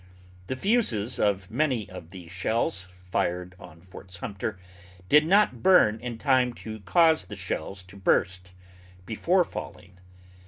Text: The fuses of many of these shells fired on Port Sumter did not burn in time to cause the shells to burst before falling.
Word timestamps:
The 0.47 0.55
fuses 0.55 1.19
of 1.19 1.51
many 1.51 1.87
of 1.87 2.09
these 2.09 2.31
shells 2.31 2.87
fired 3.03 3.53
on 3.59 3.81
Port 3.81 4.09
Sumter 4.11 4.57
did 5.09 5.27
not 5.27 5.61
burn 5.61 5.99
in 5.99 6.17
time 6.17 6.53
to 6.65 6.79
cause 6.79 7.25
the 7.25 7.35
shells 7.37 7.83
to 7.83 7.97
burst 7.97 8.53
before 9.05 9.43
falling. 9.43 9.99